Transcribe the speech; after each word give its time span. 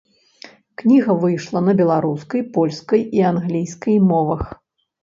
Кніга 0.81 1.15
выйшла 1.25 1.59
на 1.67 1.75
беларускай, 1.83 2.41
польскай 2.59 3.01
і 3.21 3.25
англійскай 3.35 4.05
мовах. 4.13 4.43